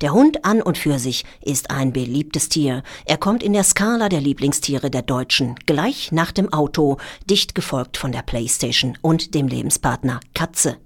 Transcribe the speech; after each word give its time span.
Der 0.00 0.14
Hund 0.14 0.46
an 0.46 0.62
und 0.62 0.78
für 0.78 0.98
sich 0.98 1.24
ist 1.42 1.70
ein 1.70 1.92
beliebtes 1.92 2.48
Tier. 2.48 2.82
Er 3.04 3.18
kommt 3.18 3.42
in 3.42 3.52
der 3.52 3.64
Skala 3.64 4.08
der 4.08 4.20
Lieblingstiere 4.20 4.90
der 4.90 5.02
Deutschen, 5.02 5.56
gleich 5.66 6.10
nach 6.10 6.32
dem 6.32 6.52
Auto, 6.52 6.96
dicht 7.28 7.54
gefolgt 7.54 7.98
von 7.98 8.10
der 8.10 8.22
Playstation 8.22 8.96
und 9.02 9.34
dem 9.34 9.46
Lebenspartner 9.46 10.20
Katze. 10.32 10.78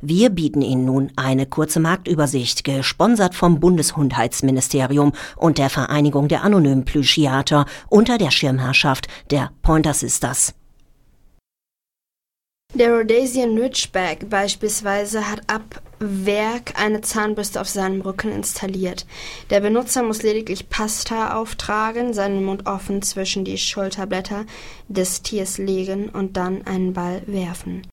Wir 0.00 0.30
bieten 0.30 0.62
Ihnen 0.62 0.84
nun 0.84 1.10
eine 1.16 1.46
kurze 1.46 1.80
Marktübersicht, 1.80 2.62
gesponsert 2.64 3.34
vom 3.34 3.58
Bundeshundheitsministerium 3.60 5.12
und 5.36 5.58
der 5.58 5.70
Vereinigung 5.70 6.28
der 6.28 6.44
anonymen 6.44 6.84
Plüschiater 6.84 7.64
unter 7.88 8.18
der 8.18 8.30
Schirmherrschaft 8.30 9.08
der 9.30 9.50
Pointer 9.62 9.94
Sisters. 9.94 10.54
Der 12.74 12.92
Rhodesian 12.92 13.56
Ridgeback 13.58 14.28
beispielsweise 14.28 15.28
hat 15.28 15.40
ab 15.48 15.82
Werk 16.00 16.78
eine 16.80 17.00
Zahnbürste 17.00 17.60
auf 17.60 17.68
seinem 17.68 18.00
Rücken 18.00 18.32
installiert. 18.32 19.06
Der 19.50 19.60
Benutzer 19.60 20.02
muss 20.02 20.22
lediglich 20.22 20.68
Pasta 20.68 21.36
auftragen, 21.36 22.14
seinen 22.14 22.44
Mund 22.44 22.66
offen 22.66 23.02
zwischen 23.02 23.44
die 23.44 23.58
Schulterblätter 23.58 24.46
des 24.88 25.22
Tiers 25.22 25.58
legen 25.58 26.08
und 26.08 26.36
dann 26.36 26.66
einen 26.66 26.92
Ball 26.92 27.22
werfen. 27.26 27.86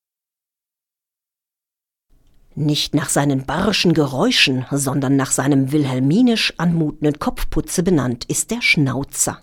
Nicht 2.54 2.94
nach 2.94 3.10
seinen 3.10 3.44
barschen 3.44 3.92
Geräuschen, 3.92 4.64
sondern 4.70 5.14
nach 5.16 5.30
seinem 5.30 5.72
wilhelminisch 5.72 6.54
anmutenden 6.56 7.18
Kopfputze 7.18 7.82
benannt 7.82 8.24
ist 8.24 8.50
der 8.50 8.62
Schnauzer. 8.62 9.42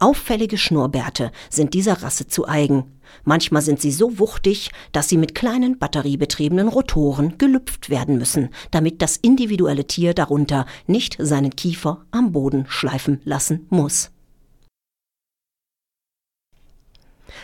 Auffällige 0.00 0.58
Schnurrbärte 0.58 1.32
sind 1.50 1.74
dieser 1.74 2.02
Rasse 2.02 2.28
zu 2.28 2.46
eigen. 2.46 2.98
Manchmal 3.24 3.62
sind 3.62 3.80
sie 3.80 3.90
so 3.90 4.18
wuchtig, 4.20 4.70
dass 4.92 5.08
sie 5.08 5.16
mit 5.16 5.34
kleinen 5.34 5.78
batteriebetriebenen 5.78 6.68
Rotoren 6.68 7.36
gelüpft 7.36 7.90
werden 7.90 8.16
müssen, 8.16 8.50
damit 8.70 9.02
das 9.02 9.16
individuelle 9.16 9.86
Tier 9.86 10.14
darunter 10.14 10.66
nicht 10.86 11.16
seinen 11.18 11.56
Kiefer 11.56 12.04
am 12.12 12.30
Boden 12.30 12.66
schleifen 12.68 13.20
lassen 13.24 13.66
muss. 13.70 14.10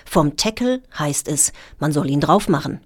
Vom 0.05 0.37
Tackle 0.37 0.83
heißt 0.97 1.27
es, 1.29 1.53
man 1.81 1.93
soll 1.93 2.09
ihn 2.09 2.21
draufmachen. 2.21 2.81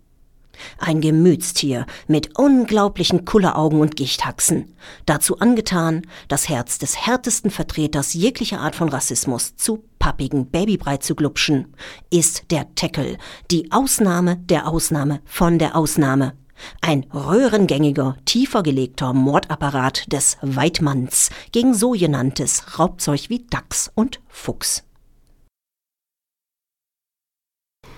Ein 0.79 1.01
Gemütstier 1.01 1.87
mit 2.07 2.39
unglaublichen 2.39 3.25
Kulleraugen 3.25 3.81
und 3.81 3.97
Gichthaxen, 3.97 4.75
dazu 5.07 5.39
angetan, 5.39 6.03
das 6.29 6.49
Herz 6.49 6.79
des 6.79 7.07
härtesten 7.07 7.51
Vertreters 7.51 8.15
jeglicher 8.15 8.61
Art 8.61 8.77
von 8.77 8.89
Rassismus 8.89 9.57
zu 9.57 9.85
pappigen 9.99 10.51
Babybrei 10.51 10.99
zu 10.99 11.15
glupschen, 11.15 11.75
ist 12.11 12.51
der 12.51 12.75
Tackle, 12.75 13.19
die 13.51 13.71
Ausnahme 13.73 14.37
der 14.37 14.69
Ausnahme 14.69 15.21
von 15.25 15.59
der 15.59 15.77
Ausnahme. 15.77 16.35
Ein 16.81 17.07
röhrengängiger, 17.13 18.17
tiefer 18.25 18.63
gelegter 18.63 19.13
Mordapparat 19.13 20.13
des 20.13 20.39
Weidmanns 20.43 21.31
gegen 21.53 21.75
so 21.75 21.93
genanntes 21.93 22.79
Raubzeug 22.79 23.29
wie 23.29 23.47
Dachs 23.49 23.91
und 23.95 24.21
Fuchs. 24.29 24.88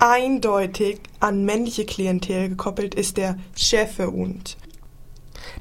Eindeutig 0.02 0.98
an 1.20 1.44
männliche 1.44 1.84
Klientel 1.84 2.48
gekoppelt 2.48 2.94
ist 2.94 3.18
der 3.18 3.36
Schäferhund. 3.54 4.56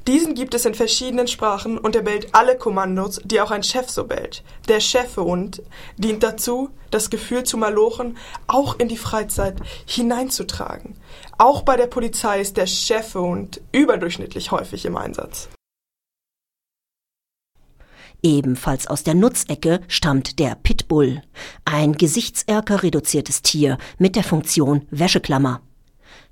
Diesen 0.06 0.34
gibt 0.34 0.54
es 0.54 0.64
in 0.64 0.74
verschiedenen 0.74 1.28
Sprachen 1.28 1.76
und 1.76 1.94
er 1.94 2.00
bellt 2.00 2.34
alle 2.34 2.56
Kommandos, 2.56 3.20
die 3.22 3.42
auch 3.42 3.50
ein 3.50 3.62
Chef 3.62 3.90
so 3.90 4.04
bellt. 4.04 4.42
Der 4.66 4.80
Schäferhund 4.80 5.62
dient 5.98 6.22
dazu, 6.22 6.70
das 6.90 7.10
Gefühl 7.10 7.44
zu 7.44 7.58
malochen 7.58 8.16
auch 8.46 8.78
in 8.78 8.88
die 8.88 8.96
Freizeit 8.96 9.60
hineinzutragen. 9.84 10.96
Auch 11.36 11.60
bei 11.60 11.76
der 11.76 11.86
Polizei 11.86 12.40
ist 12.40 12.56
der 12.56 12.66
Schäferhund 12.66 13.60
überdurchschnittlich 13.72 14.52
häufig 14.52 14.86
im 14.86 14.96
Einsatz. 14.96 15.50
Ebenfalls 18.22 18.86
aus 18.86 19.02
der 19.02 19.14
Nutzecke 19.14 19.80
stammt 19.88 20.38
der 20.38 20.54
Pitbull, 20.54 21.22
ein 21.64 21.94
Gesichtserker 21.94 22.82
reduziertes 22.82 23.42
Tier 23.42 23.78
mit 23.98 24.16
der 24.16 24.24
Funktion 24.24 24.86
Wäscheklammer. 24.90 25.62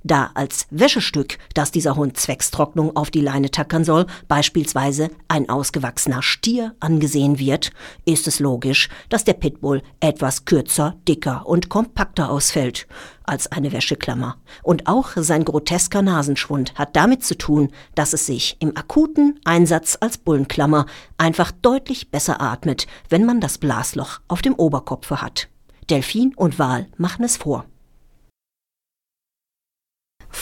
Da 0.04 0.30
als 0.34 0.66
Wäschestück, 0.70 1.38
das 1.54 1.70
dieser 1.70 1.96
Hund 1.96 2.16
zwecks 2.16 2.50
Trocknung 2.50 2.96
auf 2.96 3.10
die 3.10 3.20
Leine 3.20 3.50
tackern 3.50 3.84
soll, 3.84 4.06
beispielsweise 4.28 5.10
ein 5.28 5.48
ausgewachsener 5.48 6.22
Stier 6.22 6.74
angesehen 6.80 7.38
wird, 7.38 7.72
ist 8.04 8.26
es 8.26 8.38
logisch, 8.38 8.88
dass 9.08 9.24
der 9.24 9.34
Pitbull 9.34 9.82
etwas 10.00 10.44
kürzer, 10.44 10.96
dicker 11.06 11.46
und 11.46 11.68
kompakter 11.68 12.30
ausfällt 12.30 12.86
als 13.24 13.52
eine 13.52 13.72
Wäscheklammer. 13.72 14.36
Und 14.62 14.86
auch 14.86 15.10
sein 15.16 15.44
grotesker 15.44 16.02
Nasenschwund 16.02 16.74
hat 16.74 16.96
damit 16.96 17.24
zu 17.24 17.36
tun, 17.36 17.70
dass 17.94 18.12
es 18.12 18.26
sich 18.26 18.56
im 18.60 18.76
akuten 18.76 19.38
Einsatz 19.44 19.98
als 20.00 20.18
Bullenklammer 20.18 20.86
einfach 21.18 21.52
deutlich 21.52 22.10
besser 22.10 22.40
atmet, 22.40 22.86
wenn 23.08 23.26
man 23.26 23.40
das 23.40 23.58
Blasloch 23.58 24.20
auf 24.28 24.42
dem 24.42 24.54
Oberkopfe 24.54 25.20
hat. 25.20 25.48
Delfin 25.90 26.34
und 26.36 26.58
Wal 26.58 26.86
machen 26.96 27.24
es 27.24 27.36
vor. 27.36 27.64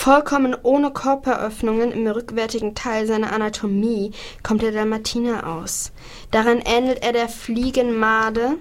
Vollkommen 0.06 0.56
ohne 0.62 0.92
Körperöffnungen 0.92 1.90
im 1.90 2.06
rückwärtigen 2.06 2.76
Teil 2.76 3.08
seiner 3.08 3.32
Anatomie 3.32 4.12
kommt 4.44 4.62
der 4.62 4.70
Dalmatiner 4.70 5.48
aus. 5.48 5.90
Daran 6.30 6.60
ähnelt 6.64 7.02
er 7.02 7.12
der 7.12 7.28
Fliegenmade. 7.28 8.52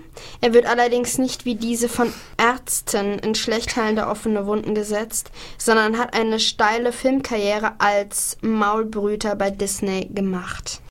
Er 0.42 0.56
wird 0.56 0.66
allerdings 0.66 1.20
nicht 1.20 1.46
wie 1.46 1.54
diese 1.54 1.88
von 1.88 2.12
Ärzten 2.40 3.20
in 3.20 3.36
schlecht 3.36 3.76
heilende 3.76 4.08
offene 4.08 4.48
Wunden 4.48 4.74
gesetzt, 4.74 5.30
sondern 5.60 6.00
hat 6.00 6.16
eine 6.16 6.40
steile 6.40 6.92
Filmkarriere 6.92 7.74
als 7.78 8.38
Maulbrüter 8.42 9.36
bei 9.36 9.52
Disney 9.52 10.10
gemacht 10.12 10.82